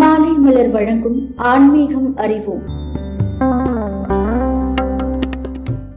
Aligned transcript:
மாலை 0.00 0.30
மலர் 0.32 0.70
வழங்கும் 0.70 1.18
ஆன்மீகம் 1.36 2.16
அறிவோம். 2.16 2.62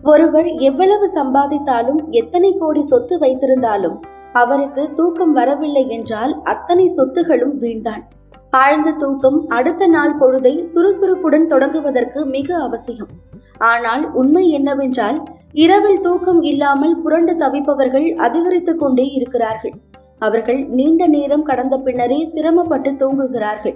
ஒருவர் 0.03 0.45
எவ்வளவு 0.45 1.09
சம்பாதித்தாலும் 1.13 2.01
எத்தனை 2.09 2.57
கோடி 2.59 2.81
சொத்து 2.81 3.17
வைத்திருந்தாலும் 3.17 3.95
அவருக்கு 4.33 4.93
தூக்கம் 4.95 5.33
வரவில்லை 5.33 5.89
என்றால் 5.89 6.41
அத்தனை 6.43 6.93
சொத்துகளும் 6.97 7.55
வீண்டான் 7.55 8.03
ஆழ்ந்த 8.51 8.91
தூக்கம் 8.91 9.47
அடுத்த 9.47 9.87
நாள் 9.87 10.17
பொழுதை 10.19 10.61
சுறுசுறுப்புடன் 10.61 11.47
தொடங்குவதற்கு 11.49 12.25
மிக 12.25 12.57
அவசியம். 12.57 13.11
ஆனால் 13.57 14.13
உண்மை 14.13 14.49
என்னவென்றால் 14.49 15.23
இரவில் 15.51 16.01
தூக்கம் 16.01 16.41
இல்லாமல் 16.41 16.95
புரண்டு 16.95 17.33
தவிப்பவர்கள் 17.33 18.15
அதிகரித்துக் 18.15 18.79
கொண்டே 18.79 19.05
இருக்கிறார்கள். 19.05 19.73
அவர்கள் 20.19 20.61
நீண்ட 20.77 21.07
நேரம் 21.07 21.43
கடந்த 21.43 21.77
பின்னரே 21.77 22.19
சிரமப்பட்டு 22.33 22.91
தூங்குகிறார்கள். 22.91 23.75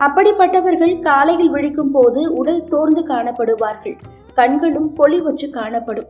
அப்படிப்பட்டவர்கள் 0.00 0.94
காலையில் 1.00 1.50
விழிக்கும் 1.50 1.90
போது 1.90 2.32
உடல் 2.32 2.60
சோர்ந்து 2.60 3.02
காணப்படுவார்கள். 3.02 3.96
கண்களும் 4.34 4.88
பொலிவற்று 4.98 5.50
காணப்படும். 5.50 6.08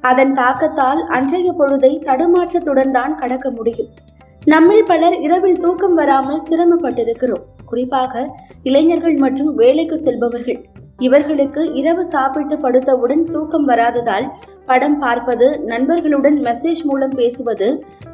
அதன் 0.00 0.34
தாக்கத்தால் 0.34 1.00
அன்றைய 1.06 1.54
பொழுதை 1.58 1.92
தடுமாற்றத்துடன் 2.08 2.90
தான் 2.90 3.14
கடக்க 3.14 3.50
முடியும். 3.50 3.90
நம்மில் 4.44 4.84
பலர் 4.84 5.16
இரவில் 5.20 5.60
தூக்கம் 5.60 5.94
வராமல் 5.94 6.42
சிரமப்பட்டிருக்கிறோம். 6.50 7.44
குறிப்பாக 7.66 8.34
இளைஞர்கள் 8.62 9.16
மற்றும் 9.16 9.54
வேலைக்கு 9.54 9.98
செல்பவர்கள். 9.98 10.60
இவர்களுக்கு 10.98 11.72
இரவு 11.72 12.06
சாப்பிட்டு 12.06 12.56
படுத்தவுடன் 12.56 13.24
தூக்கம் 13.24 13.68
வராததால் 13.68 14.26
படம் 14.68 14.98
பார்ப்பது 14.98 15.46
நண்பர்களுடன் 15.70 16.38
மெசேஜ் 16.46 16.82
மூலம் 16.84 17.14
பேசுவது 17.20 17.68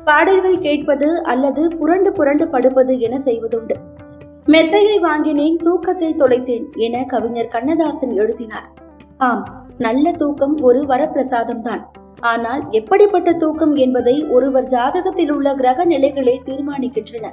பாடல்கள் 0.05 0.59
கேட்பது 0.59 1.09
அல்லது 1.33 1.63
புரண்டு 1.79 2.11
புரண்டு 2.13 2.47
படுப்பது 2.49 2.95
என 3.07 3.15
செய்வதுண்டு. 3.25 3.77
மெத்தையை 4.47 4.97
வாங்கினேன் 4.99 5.59
தூக்கத்தை 5.67 6.11
தொலைத்தேன் 6.19 6.67
என 6.87 7.05
கவிஞர் 7.13 7.53
கண்ணதாசன் 7.55 8.15
எழுதினார். 8.23 8.69
ஆம் 9.29 9.45
நல்ல 9.79 10.07
தூக்கம் 10.23 10.57
ஒரு 10.69 10.81
வரப்பிரசாதம் 10.91 11.63
தான் 11.63 11.83
ஆனால் 12.33 12.63
எப்படிப்பட்ட 12.79 13.31
தூக்கம் 13.43 13.75
என்பதை 13.85 14.15
ஒருவர் 14.37 14.69
ஜாதகத்தில் 14.75 15.33
உள்ள 15.37 15.49
கிரக 15.55 15.85
நிலைகளே 15.85 16.37
தீர்மானிக்கின்றன. 16.49 17.27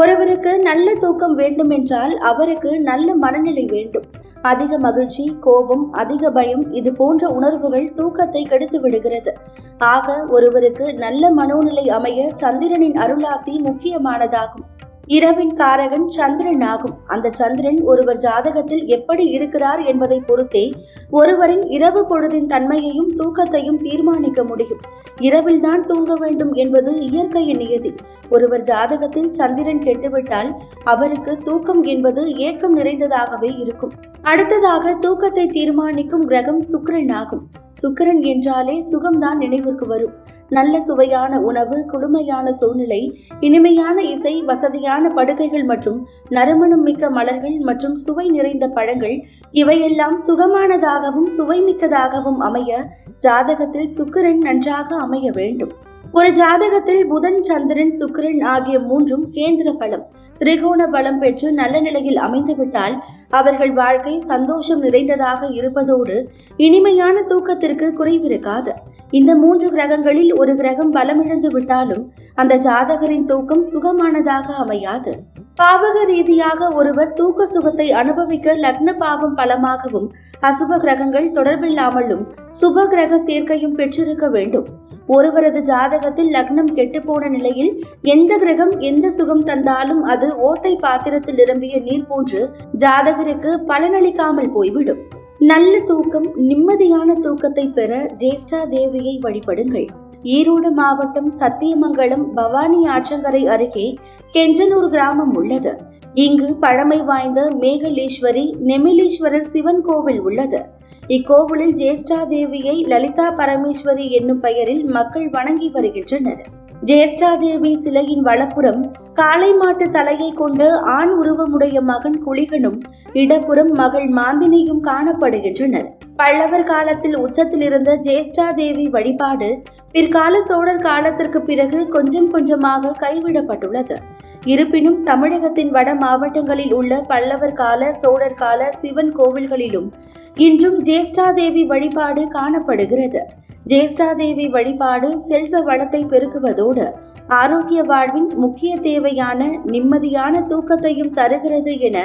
ஒருவருக்கு 0.00 0.52
நல்ல 0.68 0.88
தூக்கம் 1.04 1.34
வேண்டுமென்றால் 1.34 2.14
அவருக்கு 2.30 2.72
நல்ல 2.90 3.14
மனநிலை 3.24 3.64
வேண்டும். 3.70 4.08
அதிக 4.42 4.78
மகிழ்ச்சி 4.78 5.36
கோபம் 5.40 5.92
அதிக 5.92 6.30
பயம் 6.30 6.72
இது 6.72 6.92
போன்ற 6.92 7.28
உணர்வுகள் 7.28 7.92
தூக்கத்தை 7.94 8.42
கெடுத்து 8.42 8.80
விடுகிறது. 8.80 9.36
ஆக 9.78 10.26
ஒருவருக்கு 10.28 10.94
நல்ல 10.94 11.32
மனோநிலை 11.34 11.88
அமைய 11.88 12.30
சந்திரனின் 12.34 12.96
அருளாசி 12.96 13.60
முக்கியமானதாகும். 13.60 14.66
இரவின் 15.16 15.52
காரகன் 15.56 16.08
சந்திரன் 16.08 16.60
ஆகும். 16.60 16.94
அந்த 17.06 17.30
சந்திரன் 17.30 17.80
ஒருவர் 17.82 18.16
ஜாதகத்தில் 18.16 18.84
எப்படி 18.86 19.24
இருக்கிறார் 19.26 19.80
என்பதை 19.82 20.22
பொறுத்தே 20.26 20.72
ஒருவரின் 21.10 21.64
இரவு 21.76 22.02
பொழுதின் 22.10 22.46
தன்மையையும் 22.46 23.10
தூக்கத்தையும் 23.16 23.80
தீர்மானிக்க 23.82 24.44
முடியும். 24.44 24.78
இரவில் 25.20 25.60
தான் 25.60 25.86
தூங்க 25.86 26.14
வேண்டும் 26.14 26.52
என்பது 26.52 26.92
இயற்கையின் 27.00 27.56
நியதி. 27.56 27.94
ஒருவர் 28.28 28.62
ஜாதகத்தில் 28.62 29.30
சந்திரன் 29.32 29.82
கெட்டுவிட்டால் 29.82 30.52
அவருக்கு 30.84 31.38
தூக்கம் 31.38 31.82
என்பது 31.82 32.34
ஏக்கம் 32.34 32.78
நிறைந்ததாகவே 32.78 33.58
இருக்கும். 33.58 33.92
அடுத்ததாக 34.22 34.94
தூக்கத்தை 34.94 35.46
தீர்மானிக்கும் 35.46 36.26
கிரகம் 36.26 36.62
சுக்கரன் 36.72 37.12
ஆகும். 37.12 37.46
சுக்கிரன் 37.82 38.22
என்றாலே 38.22 38.84
சுகம்தான் 38.92 39.36
நினைவுக்கு 39.36 39.86
வரும். 39.86 40.16
நல்ல 40.50 40.74
சுவையான 40.80 41.40
உணவு 41.40 41.76
குளுமையான 41.92 42.50
சூழ்நிலை 42.50 43.00
இனிமையான 43.40 44.02
இசை 44.02 44.34
வசதியான 44.42 45.08
படுக்கைகள் 45.08 45.64
மற்றும் 45.64 45.98
நறுமணம் 46.28 46.82
மிக்க 46.82 47.10
மலர்கள் 47.10 47.58
மற்றும் 47.58 47.96
சுவை 47.96 48.26
நிறைந்த 48.28 48.68
பழங்கள் 48.68 49.16
இவையெல்லாம் 49.52 50.16
சுகமானதாகவும் 50.26 51.30
சுவைமிக்கதாகவும் 51.38 52.40
அமைய 52.40 52.80
ஜாதகத்தில் 53.20 53.90
சுக்கிரன் 53.98 54.40
நன்றாக 54.40 54.96
அமைய 54.96 55.30
வேண்டும். 55.30 55.72
ஒரு 56.12 56.30
ஜாதகத்தில் 56.30 57.02
புதன் 57.06 57.42
சந்திரன் 57.42 57.94
சுக்கிரன் 57.98 58.42
ஆகிய 58.44 58.78
மூன்றும் 58.78 59.26
கேந்திர 59.32 59.70
பலம் 59.72 60.06
திரிகோண 60.38 60.86
பலம் 60.86 61.18
பெற்று 61.18 61.48
நல்ல 61.52 61.80
நிலையில் 61.80 62.16
அமைந்துவிட்டால் 62.16 62.94
அவர்கள் 63.30 63.72
வாழ்க்கை 63.72 64.14
சந்தோஷம் 64.20 64.80
நிறைந்ததாக 64.80 65.46
இருப்பதோடு 65.50 66.16
இனிமையான 66.56 67.22
தூக்கத்திற்கு 67.22 67.88
குறைவிருக்காது. 67.98 68.72
இந்த 69.18 69.30
மூன்று 69.34 69.68
கிரகங்களில் 69.70 70.32
ஒரு 70.40 70.52
கிரகம் 70.56 70.92
பலமிழந்து 70.94 71.48
விட்டாலும் 71.54 72.02
அந்த 72.34 72.54
ஜாதகரின் 72.66 73.28
தூக்கம் 73.30 73.64
சுகமானதாக 73.72 74.46
அமையாது. 74.64 75.12
பாவக 75.60 75.96
ரீதியாக 76.04 76.68
ஒருவர் 76.74 77.12
தூக்க 77.12 77.46
சுகத்தை 77.46 77.86
அனுபவிக்க 77.92 78.54
லக்ன 78.64 78.92
பாவம் 78.98 79.34
பலமாகவும் 79.36 80.06
அசுப 80.48 80.78
கிரகங்கள் 80.84 81.26
தொடர்பில்லாமலும் 81.38 82.22
சுப 82.60 82.86
கிரக 82.92 83.18
சேர்க்கையும் 83.26 83.76
பெற்றிருக்க 83.80 84.28
வேண்டும். 84.28 84.68
ஒருவரது 85.06 85.60
ஜாதகத்தில் 85.70 86.30
லக்னம் 86.36 86.70
கெட்டுப்போன 86.76 87.30
நிலையில் 87.30 87.72
எந்த 88.14 88.32
கிரகம் 88.38 88.74
எந்த 88.90 89.06
சுகம் 89.10 89.44
தந்தாலும் 89.44 90.02
அது 90.12 90.28
ஓட்டை 90.48 90.74
பாத்திரத்தில் 90.76 91.34
நிரம்பிய 91.34 91.80
நீர் 91.80 92.06
போன்று 92.08 92.42
ஜாதகருக்கு 92.84 93.52
பலனளிக்காமல் 93.68 94.52
போய்விடும். 94.56 95.02
நல்ல 95.48 95.80
தூக்கம் 95.80 96.26
நிம்மதியான 96.48 97.14
தூக்கத்தை 97.20 97.66
பெற 97.66 98.10
ஜேஷ்டா 98.18 98.58
தேவியை 98.70 99.14
வழிபடுங்கள். 99.20 99.86
ஈரோடு 100.22 100.70
மாவட்டம் 100.70 101.30
சத்தியமங்கலம் 101.30 102.34
பவானி 102.34 102.80
ஆற்றங்கரை 102.88 103.46
அருகே 103.46 103.96
கெஞ்சனூர் 104.32 104.88
கிராமம் 104.88 105.34
உள்ளது. 105.34 105.72
இங்கு 106.14 106.54
பழமை 106.54 107.00
வாய்ந்த 107.02 107.50
மேகலீஸ்வரி 107.60 108.54
நெமிலீஸ்வரர் 108.66 109.48
சிவன் 109.54 109.82
கோவில் 109.82 110.20
உள்ளது. 110.20 110.60
இக்கோவிலில் 111.08 111.74
ஜேஷ்டா 111.74 112.20
தேவியை 112.28 112.86
லலிதா 112.86 113.34
பரமேஸ்வரி 113.34 114.10
என்னும் 114.10 114.40
பெயரில் 114.40 114.84
மக்கள் 114.84 115.28
வணங்கி 115.28 115.68
வருகின்றனர். 115.68 116.44
ஜேஷ்டா 116.88 117.30
தேவி 117.38 117.70
சிலையின் 117.76 118.22
வலப்புறம் 118.22 118.92
காளை 119.14 119.52
மாட்டு 119.52 119.90
தலையை 119.90 120.32
கொண்டு 120.32 120.66
ஆண் 120.72 121.10
உருவமுடைய 121.22 121.80
மகன் 121.80 122.16
குளிகனும் 122.26 122.78
இடப்புறம் 123.12 123.70
மகள் 123.70 124.08
மாந்தினியும் 124.08 124.80
காணப்படுகின்றனர். 124.84 125.88
பல்லவர் 126.16 126.64
காலத்தில் 126.64 127.16
உச்சத்தில் 127.16 127.60
இருந்த 127.60 127.96
ஜேஷ்டா 127.96 128.54
தேவி 128.54 128.88
வழிபாடு 128.88 129.62
பிற்கால 129.92 130.40
சோழர் 130.40 130.82
காலத்திற்கு 130.82 131.42
பிறகு 131.42 131.88
கொஞ்சம் 131.88 132.30
கொஞ்சமாக 132.30 132.94
கைவிடப்பட்டுள்ளது. 133.00 133.98
இருப்பினும் 134.44 135.02
தமிழகத்தின் 135.02 135.70
வட 135.70 135.94
மாவட்டங்களில் 135.94 136.72
உள்ள 136.72 137.00
பல்லவர் 137.08 137.52
கால 137.52 137.92
சோழர் 137.92 138.34
கால 138.34 138.70
சிவன் 138.72 139.12
கோவில்களிலும் 139.16 139.90
இன்றும் 140.36 140.80
ஜேஷ்டாதேவி 140.84 141.66
வழிபாடு 141.66 142.28
காணப்படுகிறது. 142.28 143.22
ஜேஷ்டாதேவி 143.70 144.50
வழிபாடு 144.50 145.18
செல்வ 145.18 145.60
வளத்தை 145.60 146.04
பெருக்குவதோடு 146.04 146.86
ஆரோக்கிய 147.28 147.82
வாழ்வின் 147.82 148.30
முக்கிய 148.36 148.76
தேவையான 148.76 149.46
நிம்மதியான 149.66 150.42
தூக்கத்தையும் 150.48 151.10
தருகிறது 151.10 151.78
என 151.78 151.98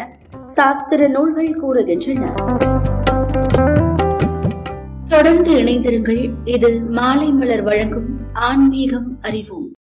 சாஸ்திர 0.45 1.07
நூல்கள் 1.07 1.59
கூறுகின்றன. 1.61 2.23
தொடர்ந்து 5.07 5.51
இணைந்திருங்கள். 5.63 6.29
இது 6.45 6.81
மாலை 6.89 7.31
மலர் 7.31 7.63
வழங்கும் 7.63 8.09
ஆன்மீகம் 8.33 9.17
அறிவோம். 9.21 9.64